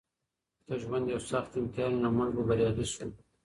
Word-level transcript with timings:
که 0.65 0.73
ژوند 0.81 1.05
یو 1.13 1.21
سخت 1.29 1.51
امتحان 1.59 1.93
وي 1.93 2.01
نو 2.03 2.09
موږ 2.17 2.29
به 2.35 2.43
بریالي 2.47 2.85
شو. 2.93 3.05